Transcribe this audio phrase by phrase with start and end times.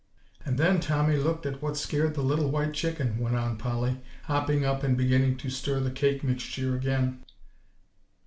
[0.43, 4.65] "And then Tommy looked at what scared the little white chicken," went on Polly, hopping
[4.65, 7.23] up and beginning to stir the cake mixture again.